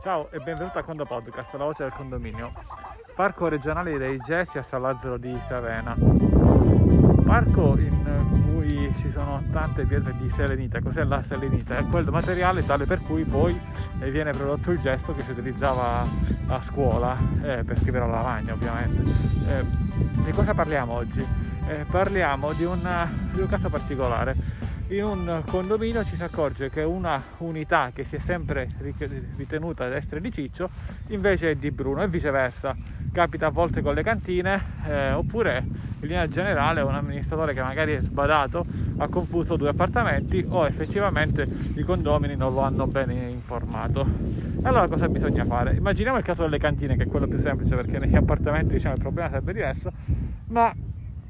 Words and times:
Ciao 0.00 0.30
e 0.30 0.38
benvenuto 0.38 0.78
a 0.78 0.84
Condo 0.84 1.04
Podcast, 1.04 1.52
la 1.54 1.64
voce 1.64 1.82
del 1.82 1.92
condominio. 1.92 2.52
Parco 3.16 3.48
regionale 3.48 3.98
dei 3.98 4.16
Gessi 4.18 4.56
a 4.56 4.62
San 4.62 4.82
Lazzaro 4.82 5.18
di 5.18 5.36
Savena. 5.48 5.96
Parco 7.24 7.76
in 7.76 8.52
cui 8.54 8.94
ci 8.98 9.10
sono 9.10 9.42
tante 9.50 9.84
pietre 9.86 10.16
di 10.16 10.30
selenite. 10.30 10.80
Cos'è 10.80 11.02
la 11.02 11.20
selenite? 11.26 11.74
È 11.74 11.84
quel 11.86 12.08
materiale 12.10 12.64
tale 12.64 12.84
per 12.84 13.02
cui 13.02 13.24
poi 13.24 13.60
viene 13.98 14.30
prodotto 14.30 14.70
il 14.70 14.78
gesso 14.78 15.12
che 15.16 15.22
si 15.22 15.32
utilizzava 15.32 16.06
a 16.46 16.62
scuola 16.68 17.16
eh, 17.42 17.64
per 17.64 17.76
scrivere 17.78 18.04
alla 18.04 18.18
lavagna 18.18 18.52
ovviamente. 18.52 19.02
Eh, 19.48 19.64
di 20.22 20.30
cosa 20.30 20.54
parliamo 20.54 20.92
oggi? 20.92 21.26
Eh, 21.66 21.84
parliamo 21.90 22.52
di, 22.52 22.64
una, 22.64 23.12
di 23.32 23.40
un 23.40 23.48
caso 23.48 23.68
particolare 23.68 24.36
in 24.90 25.04
un 25.04 25.42
condominio 25.46 26.02
ci 26.04 26.16
si 26.16 26.22
accorge 26.22 26.70
che 26.70 26.82
una 26.82 27.22
unità 27.38 27.90
che 27.92 28.04
si 28.04 28.16
è 28.16 28.18
sempre 28.18 28.68
ritenuta 29.36 29.84
essere 29.94 30.20
di 30.20 30.32
Ciccio 30.32 30.70
invece 31.08 31.50
è 31.50 31.54
di 31.56 31.70
Bruno 31.70 32.02
e 32.02 32.08
viceversa. 32.08 32.74
Capita 33.12 33.46
a 33.46 33.50
volte 33.50 33.82
con 33.82 33.94
le 33.94 34.02
cantine 34.02 34.62
eh, 34.86 35.12
oppure 35.12 35.64
in 36.00 36.06
linea 36.06 36.26
generale 36.28 36.80
un 36.80 36.94
amministratore 36.94 37.52
che 37.52 37.60
magari 37.60 37.94
è 37.94 38.00
sbadato 38.00 38.64
ha 38.98 39.08
confuso 39.08 39.56
due 39.56 39.70
appartamenti 39.70 40.44
o 40.48 40.66
effettivamente 40.66 41.46
i 41.74 41.82
condomini 41.82 42.36
non 42.36 42.54
lo 42.54 42.60
hanno 42.60 42.86
bene 42.86 43.28
informato. 43.28 44.06
Allora 44.62 44.88
cosa 44.88 45.08
bisogna 45.08 45.44
fare? 45.44 45.74
Immaginiamo 45.74 46.16
il 46.16 46.24
caso 46.24 46.42
delle 46.42 46.58
cantine 46.58 46.96
che 46.96 47.04
è 47.04 47.06
quello 47.06 47.26
più 47.26 47.38
semplice 47.38 47.74
perché 47.74 47.98
negli 47.98 48.16
appartamenti 48.16 48.74
diciamo 48.74 48.94
il 48.94 49.00
problema 49.00 49.28
sarebbe 49.28 49.52
diverso, 49.52 49.92
ma 50.48 50.72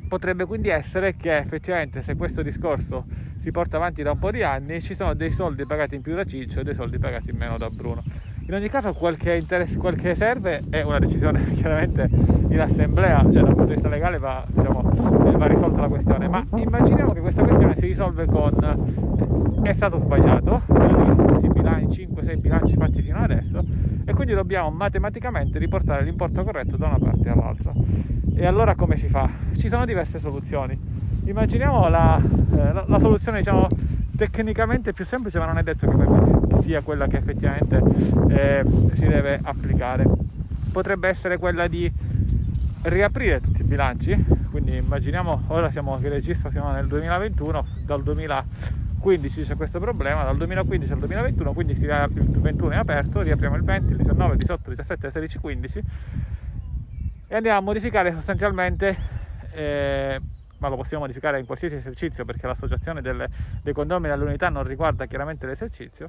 potrebbe 0.09 0.47
quindi 0.47 0.69
essere 0.69 1.15
che 1.17 1.37
effettivamente 1.37 2.03
se 2.03 2.17
questo 2.17 2.43
discorso 2.43 3.05
si 3.41 3.53
porta 3.53 3.77
avanti 3.77 4.03
da 4.03 4.13
un 4.13 4.19
po' 4.19 4.31
di 4.31 4.43
anni 4.43 4.83
ci 4.83 4.95
sono 4.95 5.15
dei 5.15 5.33
soldi 5.33 5.65
pagati 5.65 5.95
in 5.95 6.03
più 6.03 6.15
da 6.15 6.25
Ciccio 6.25 6.61
e 6.61 6.65
dei 6.65 6.75
soldi 6.75 6.99
pagati 6.99 7.31
in 7.31 7.37
meno 7.37 7.57
da 7.57 7.71
Bruno. 7.71 8.03
In 8.47 8.55
ogni 8.55 8.69
caso 8.69 8.93
quel 8.95 9.17
che, 9.17 9.45
quel 9.77 9.97
che 9.97 10.15
serve 10.15 10.63
è 10.71 10.83
una 10.83 10.99
decisione 10.99 11.45
chiaramente 11.55 12.09
in 12.11 12.59
assemblea, 12.59 13.23
cioè 13.25 13.43
dal 13.43 13.55
punto 13.55 13.65
di 13.65 13.75
vista 13.75 13.89
legale 13.89 14.19
va, 14.19 14.45
diciamo, 14.49 14.81
va 15.37 15.47
risolta 15.47 15.81
la 15.83 15.89
questione, 15.89 16.29
ma 16.29 16.45
immaginiamo 16.57 17.13
che 17.13 17.21
questa 17.21 17.43
questione 17.43 17.75
si 17.75 17.87
risolve 17.87 18.25
con 18.25 19.61
è 19.63 19.73
stato 19.75 19.99
sbagliato, 19.99 20.63
i 21.43 21.49
bilanci, 21.49 22.09
5-6 22.09 22.39
bilanci 22.39 22.75
fatti 22.77 23.03
fino 23.03 23.19
adesso 23.19 23.63
e 24.05 24.15
quindi 24.15 24.33
dobbiamo 24.33 24.71
matematicamente 24.71 25.59
riportare 25.59 26.05
l'importo 26.05 26.43
corretto 26.43 26.77
da 26.79 26.87
una 26.87 26.99
parte 26.99 27.29
all'altra. 27.29 27.73
E 28.41 28.47
allora 28.47 28.77
come 28.77 28.97
si 28.97 29.09
fa? 29.09 29.29
Ci 29.57 29.69
sono 29.69 29.85
diverse 29.85 30.21
soluzioni. 30.21 30.79
Immaginiamo 31.25 31.89
la, 31.89 32.23
eh, 32.23 32.73
la, 32.73 32.85
la 32.87 32.99
soluzione 33.01 33.39
diciamo, 33.39 33.67
tecnicamente 34.17 34.93
più 34.93 35.05
semplice, 35.05 35.41
ma 35.41 35.47
non 35.47 35.59
è 35.59 35.65
detto 35.65 35.89
che 35.89 36.63
sia 36.63 36.81
quella 36.83 37.09
che 37.09 37.17
effettivamente 37.17 37.83
eh, 38.29 38.63
si 38.95 39.01
deve 39.01 39.41
applicare. 39.43 40.05
Potrebbe 40.71 41.09
essere 41.09 41.37
quella 41.37 41.67
di 41.67 41.91
riaprire 42.83 43.41
tutti 43.41 43.63
i 43.63 43.65
bilanci, 43.65 44.25
quindi 44.53 44.77
immaginiamo 44.77 45.43
ora 45.49 45.73
siamo 45.73 45.99
che 45.99 46.09
registro 46.09 46.49
siamo 46.53 46.71
nel 46.71 46.87
2021, 46.87 47.67
dal 47.85 48.05
2015 48.05 49.43
c'è 49.43 49.57
questo 49.57 49.81
problema, 49.81 50.23
dal 50.23 50.37
2015 50.37 50.93
al 50.93 50.99
2021, 51.01 51.53
quindi 51.55 51.73
il 51.73 52.41
21 52.41 52.71
è 52.71 52.77
aperto, 52.77 53.21
riapriamo 53.21 53.57
il 53.57 53.65
20, 53.65 53.91
il 53.91 53.97
19, 53.97 54.33
il 54.35 54.39
18, 54.39 54.71
il 54.71 54.77
17, 54.77 55.07
il 55.07 55.13
16, 55.13 55.35
il 55.35 55.41
15 55.41 55.83
e 57.29 57.37
andiamo 57.37 57.59
a 57.59 57.61
modificare 57.61 58.13
sostanzialmente 58.13 58.97
eh, 59.53 60.21
ma 60.59 60.69
lo 60.69 60.77
possiamo 60.77 61.05
modificare 61.05 61.39
in 61.39 61.47
qualsiasi 61.47 61.77
esercizio 61.77 62.25
perché 62.25 62.47
l'associazione 62.47 63.01
delle, 63.01 63.29
dei 63.63 63.73
condomini 63.73 64.13
all'unità 64.13 64.49
non 64.49 64.65
riguarda 64.65 65.07
chiaramente 65.07 65.47
l'esercizio. 65.47 66.09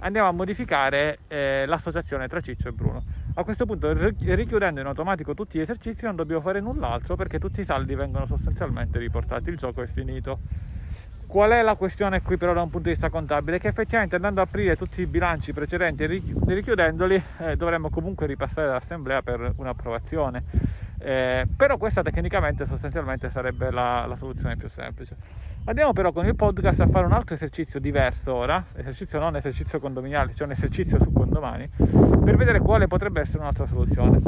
Andiamo 0.00 0.28
a 0.28 0.32
modificare 0.32 1.20
eh, 1.26 1.64
l'associazione 1.66 2.28
tra 2.28 2.40
Ciccio 2.40 2.68
e 2.68 2.72
Bruno. 2.72 3.02
A 3.34 3.42
questo 3.42 3.64
punto 3.64 3.92
richiudendo 3.92 4.80
in 4.80 4.86
automatico 4.86 5.34
tutti 5.34 5.58
gli 5.58 5.62
esercizi 5.62 6.04
non 6.04 6.14
dobbiamo 6.14 6.42
fare 6.42 6.60
null'altro 6.60 7.16
perché 7.16 7.38
tutti 7.38 7.62
i 7.62 7.64
saldi 7.64 7.94
vengono 7.94 8.26
sostanzialmente 8.26 8.98
riportati. 8.98 9.48
Il 9.48 9.56
gioco 9.56 9.82
è 9.82 9.86
finito 9.86 10.38
Qual 11.26 11.50
è 11.50 11.60
la 11.60 11.74
questione 11.74 12.22
qui 12.22 12.36
però 12.36 12.52
da 12.54 12.62
un 12.62 12.70
punto 12.70 12.86
di 12.86 12.94
vista 12.94 13.10
contabile? 13.10 13.58
Che 13.58 13.66
effettivamente 13.66 14.14
andando 14.14 14.40
a 14.40 14.44
aprire 14.44 14.76
tutti 14.76 15.00
i 15.00 15.06
bilanci 15.06 15.52
precedenti 15.52 16.04
e 16.04 16.22
richiudendoli 16.54 17.20
eh, 17.38 17.56
dovremmo 17.56 17.90
comunque 17.90 18.26
ripassare 18.26 18.68
all'assemblea 18.68 19.22
per 19.22 19.52
un'approvazione. 19.56 20.44
Eh, 20.98 21.46
però 21.54 21.76
questa 21.78 22.02
tecnicamente 22.02 22.64
sostanzialmente 22.66 23.28
sarebbe 23.30 23.70
la, 23.72 24.06
la, 24.06 24.16
soluzione 24.16 24.56
più 24.56 24.68
semplice. 24.70 25.16
Andiamo 25.64 25.92
però 25.92 26.12
con 26.12 26.26
il 26.26 26.36
podcast 26.36 26.80
a 26.80 26.86
fare 26.86 27.04
un 27.04 27.12
altro 27.12 27.34
esercizio 27.34 27.80
diverso 27.80 28.32
ora, 28.32 28.64
esercizio 28.76 29.18
non 29.18 29.34
esercizio 29.36 29.80
condominiale, 29.80 30.32
cioè 30.34 30.46
un 30.46 30.52
esercizio 30.52 31.02
su 31.02 31.12
condomani, 31.12 31.68
per 31.76 32.36
vedere 32.36 32.60
quale 32.60 32.86
potrebbe 32.86 33.20
essere 33.20 33.38
un'altra 33.38 33.66
soluzione. 33.66 34.20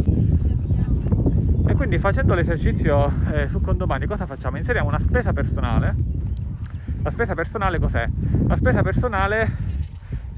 E 1.69 1.75
quindi 1.75 1.99
facendo 1.99 2.35
l'esercizio 2.35 3.13
eh, 3.33 3.49
su 3.49 3.61
condomani 3.61 4.07
cosa 4.07 4.27
facciamo? 4.27 4.57
Inseriamo 4.57 4.89
una 4.89 5.01
spesa 5.01 5.33
personale 5.33 6.18
la 7.03 7.11
spesa 7.11 7.35
personale 7.35 7.79
cos'è? 7.79 8.07
La 8.47 8.57
spesa 8.57 8.83
personale 8.83 9.77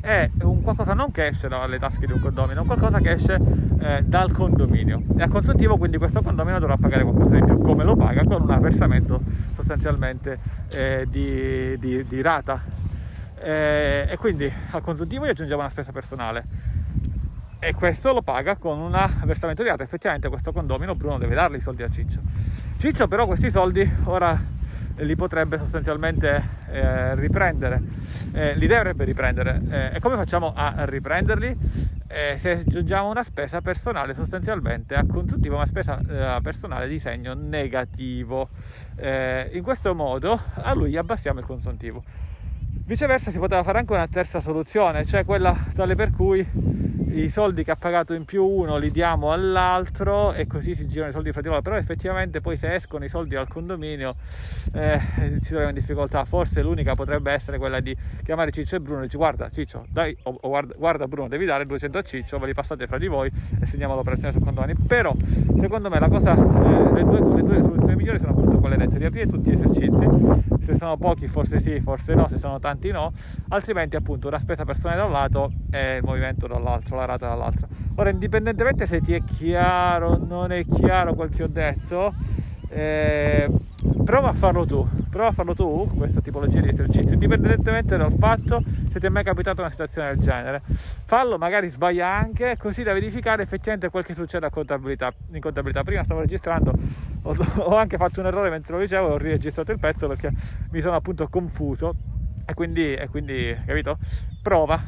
è 0.00 0.30
un 0.42 0.62
qualcosa 0.62 0.94
non 0.94 1.10
che 1.10 1.26
esce 1.26 1.48
dalle 1.48 1.78
tasche 1.78 2.06
di 2.06 2.12
un 2.12 2.20
condomino, 2.20 2.58
è 2.58 2.60
un 2.60 2.66
qualcosa 2.66 2.98
che 2.98 3.12
esce 3.12 3.38
eh, 3.80 4.02
dal 4.02 4.32
condominio. 4.32 5.02
E 5.16 5.22
a 5.22 5.28
consuntivo 5.28 5.76
quindi 5.76 5.98
questo 5.98 6.22
condominio 6.22 6.58
dovrà 6.58 6.76
pagare 6.76 7.02
qualcosa 7.02 7.34
di 7.34 7.44
più. 7.44 7.58
Come 7.58 7.84
lo 7.84 7.96
paga? 7.96 8.24
Con 8.24 8.48
un 8.48 8.60
versamento 8.60 9.20
sostanzialmente 9.54 10.38
eh, 10.70 11.06
di, 11.08 11.78
di, 11.78 12.04
di, 12.06 12.22
rata. 12.22 12.62
Eh, 13.42 14.06
e 14.10 14.16
quindi 14.16 14.50
al 14.70 14.82
consuntivo 14.82 15.26
gli 15.26 15.30
aggiungiamo 15.30 15.60
una 15.60 15.70
spesa 15.70 15.92
personale. 15.92 16.44
E 17.58 17.74
questo 17.74 18.14
lo 18.14 18.22
paga 18.22 18.56
con 18.56 18.78
un 18.78 19.10
versamento 19.24 19.62
di 19.62 19.68
rata. 19.68 19.82
Effettivamente 19.82 20.28
questo 20.28 20.50
condomino 20.50 20.94
Bruno 20.94 21.18
deve 21.18 21.34
dargli 21.34 21.56
i 21.56 21.60
soldi 21.60 21.82
a 21.82 21.90
Ciccio. 21.90 22.20
Ciccio 22.78 23.06
però 23.06 23.26
questi 23.26 23.50
soldi 23.50 23.88
ora 24.04 24.58
li 25.00 25.16
potrebbe 25.16 25.58
sostanzialmente 25.58 26.42
eh, 26.70 27.14
riprendere, 27.14 27.80
eh, 28.32 28.54
li 28.54 28.66
dovrebbe 28.66 29.04
riprendere. 29.04 29.60
Eh, 29.70 29.96
e 29.96 30.00
come 30.00 30.16
facciamo 30.16 30.52
a 30.54 30.84
riprenderli? 30.84 31.56
Eh, 32.08 32.38
se 32.40 32.50
aggiungiamo 32.50 33.08
una 33.08 33.22
spesa 33.22 33.60
personale 33.60 34.14
sostanzialmente 34.14 34.94
a 34.94 35.04
consuntivo, 35.06 35.56
una 35.56 35.66
spesa 35.66 35.98
eh, 35.98 36.40
personale 36.42 36.88
di 36.88 36.98
segno 36.98 37.34
negativo. 37.34 38.48
In 39.02 39.62
questo 39.62 39.94
modo 39.94 40.38
a 40.56 40.74
lui 40.74 40.94
abbassiamo 40.98 41.40
il 41.40 41.46
consuntivo. 41.46 42.04
Viceversa 42.90 43.30
si 43.30 43.38
poteva 43.38 43.62
fare 43.62 43.78
anche 43.78 43.92
una 43.92 44.08
terza 44.08 44.40
soluzione, 44.40 45.06
cioè 45.06 45.24
quella 45.24 45.56
tale 45.76 45.94
per 45.94 46.10
cui 46.10 46.44
i 47.12 47.30
soldi 47.30 47.62
che 47.62 47.70
ha 47.70 47.76
pagato 47.76 48.14
in 48.14 48.24
più 48.24 48.44
uno 48.44 48.78
li 48.78 48.90
diamo 48.90 49.32
all'altro 49.32 50.32
e 50.32 50.48
così 50.48 50.74
si 50.74 50.88
girano 50.88 51.10
i 51.10 51.12
soldi 51.12 51.30
fra 51.30 51.40
di 51.40 51.46
loro. 51.46 51.62
Però 51.62 51.76
effettivamente 51.76 52.40
poi 52.40 52.56
se 52.56 52.74
escono 52.74 53.04
i 53.04 53.08
soldi 53.08 53.36
al 53.36 53.46
condominio 53.46 54.16
eh, 54.74 55.00
si 55.40 55.50
troviamo 55.50 55.68
in 55.68 55.74
difficoltà. 55.74 56.24
Forse 56.24 56.62
l'unica 56.62 56.96
potrebbe 56.96 57.30
essere 57.30 57.58
quella 57.58 57.78
di 57.78 57.96
chiamare 58.24 58.50
Ciccio 58.50 58.74
e 58.74 58.80
Bruno 58.80 59.02
e 59.02 59.02
dici 59.04 59.16
guarda 59.16 59.48
Ciccio 59.50 59.86
dai 59.88 60.16
o, 60.24 60.36
o 60.40 60.48
guarda, 60.48 60.74
guarda, 60.76 61.06
Bruno 61.06 61.28
devi 61.28 61.44
dare 61.44 61.66
200 61.66 61.96
a 61.96 62.02
Ciccio 62.02 62.40
ve 62.40 62.46
li 62.46 62.54
passate 62.54 62.88
fra 62.88 62.98
di 62.98 63.06
voi 63.06 63.30
e 63.60 63.66
segniamo 63.66 63.94
l'operazione 63.94 64.32
sul 64.32 64.42
condomini 64.42 64.74
però 64.74 65.14
secondo 65.60 65.88
me 65.88 66.08
cosa 66.08 66.32
eh, 66.32 66.92
le, 66.92 67.04
due, 67.04 67.36
le 67.36 67.42
due 67.44 67.60
soluzioni 67.60 67.94
migliori 67.94 68.18
sono 68.18 68.32
appunto 68.32 68.58
quelle 68.58 68.76
dette 68.76 68.98
di 68.98 69.04
aprire 69.04 69.28
tutti 69.28 69.48
gli 69.48 69.54
esercizi 69.54 70.49
se 70.64 70.76
sono 70.78 70.96
pochi 70.96 71.26
forse 71.28 71.60
sì 71.62 71.80
forse 71.80 72.14
no 72.14 72.28
se 72.30 72.38
sono 72.38 72.58
tanti 72.60 72.90
no 72.90 73.12
altrimenti 73.48 73.96
appunto 73.96 74.28
una 74.28 74.38
spesa 74.38 74.64
personale 74.64 74.98
da 74.98 75.04
un 75.04 75.12
lato 75.12 75.52
e 75.70 75.96
il 75.96 76.04
movimento 76.04 76.46
dall'altro 76.46 76.96
la 76.96 77.04
rata 77.04 77.28
dall'altra. 77.28 77.66
Ora, 77.96 78.10
indipendentemente 78.10 78.86
se 78.86 79.00
ti 79.00 79.12
è 79.12 79.22
chiaro 79.22 80.10
o 80.10 80.24
non 80.24 80.52
è 80.52 80.64
chiaro 80.64 81.14
quel 81.14 81.30
che 81.30 81.42
ho 81.42 81.48
detto, 81.48 82.14
eh, 82.68 83.48
prova 84.04 84.30
a 84.30 84.32
farlo 84.32 84.64
tu, 84.64 84.86
prova 85.10 85.28
a 85.28 85.32
farlo 85.32 85.54
tu, 85.54 85.90
questa 85.96 86.20
tipologia 86.20 86.60
di 86.60 86.68
esercizio, 86.68 87.12
indipendentemente 87.12 87.96
dal 87.96 88.14
fatto 88.18 88.62
se 88.90 89.00
ti 89.00 89.06
è 89.06 89.08
mai 89.08 89.24
capitata 89.24 89.60
una 89.60 89.70
situazione 89.70 90.14
del 90.14 90.24
genere. 90.24 90.62
Fallo, 91.04 91.36
magari 91.36 91.68
sbaglia 91.68 92.08
anche, 92.08 92.56
così 92.58 92.82
da 92.82 92.92
verificare 92.92 93.42
effettivamente 93.42 93.90
quel 93.90 94.04
che 94.04 94.14
succede 94.14 94.46
a 94.46 94.50
contabilità. 94.50 95.12
in 95.32 95.40
contabilità. 95.40 95.82
Prima 95.82 96.04
stavo 96.04 96.20
registrando, 96.20 96.72
ho, 97.22 97.36
ho 97.64 97.76
anche 97.76 97.96
fatto 97.96 98.20
un 98.20 98.26
errore 98.26 98.50
mentre 98.50 98.72
lo 98.72 98.80
dicevo, 98.80 99.08
ho 99.08 99.18
riregistrato 99.18 99.72
il 99.72 99.78
pezzo 99.78 100.06
perché 100.06 100.32
mi 100.70 100.80
sono 100.80 100.96
appunto 100.96 101.28
confuso 101.28 101.94
e 102.46 102.54
quindi, 102.54 102.94
e 102.94 103.08
quindi 103.08 103.56
capito? 103.64 103.98
Prova, 104.42 104.80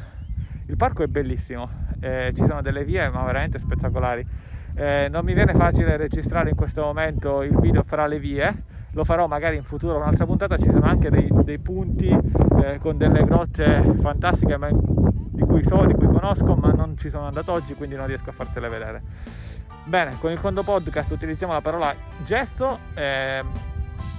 il 0.67 0.77
parco 0.77 1.03
è 1.03 1.07
bellissimo, 1.07 1.69
eh, 1.99 2.31
ci 2.35 2.41
sono 2.45 2.61
delle 2.61 2.83
vie 2.83 3.09
ma 3.09 3.23
veramente 3.23 3.59
spettacolari. 3.59 4.25
Eh, 4.75 5.07
non 5.09 5.23
mi 5.23 5.33
viene 5.33 5.53
facile 5.53 5.97
registrare 5.97 6.49
in 6.49 6.55
questo 6.55 6.81
momento 6.81 7.43
il 7.43 7.55
video 7.59 7.83
fra 7.83 8.07
le 8.07 8.19
vie, 8.19 8.63
lo 8.91 9.03
farò 9.03 9.27
magari 9.27 9.55
in 9.55 9.63
futuro 9.63 9.97
un'altra 9.97 10.25
puntata, 10.25 10.57
ci 10.57 10.69
sono 10.71 10.85
anche 10.85 11.09
dei, 11.09 11.29
dei 11.43 11.59
punti 11.59 12.07
eh, 12.07 12.79
con 12.79 12.97
delle 12.97 13.23
grotte 13.23 13.83
fantastiche 14.01 14.57
ma 14.57 14.69
di 14.71 15.43
cui 15.43 15.63
so, 15.63 15.85
di 15.85 15.93
cui 15.93 16.07
conosco, 16.07 16.55
ma 16.55 16.71
non 16.71 16.97
ci 16.97 17.09
sono 17.09 17.25
andato 17.25 17.51
oggi, 17.51 17.73
quindi 17.75 17.95
non 17.95 18.07
riesco 18.07 18.29
a 18.29 18.33
fartele 18.33 18.69
vedere. 18.69 19.01
Bene, 19.85 20.17
con 20.17 20.31
il 20.31 20.39
Condo 20.39 20.63
Podcast 20.63 21.11
utilizziamo 21.11 21.51
la 21.51 21.61
parola 21.61 21.93
gesto. 22.23 22.79
Eh, 22.93 23.43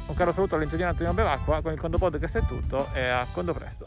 un 0.06 0.14
caro 0.14 0.32
saluto 0.32 0.56
all'ingegnere 0.56 0.90
Antonio 0.90 1.14
Bevacqua, 1.14 1.62
con 1.62 1.72
il 1.72 1.80
Condo 1.80 1.96
Podcast 1.96 2.38
è 2.38 2.46
tutto 2.46 2.88
e 2.92 3.08
a 3.08 3.26
Condo 3.32 3.54
presto. 3.54 3.86